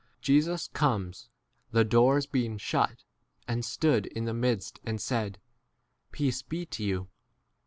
[0.19, 1.29] Jesus comes,
[1.69, 3.03] the doors being shut,
[3.47, 5.37] and stood in the midst 2 7 and said,
[6.11, 7.07] Peace [be] to you.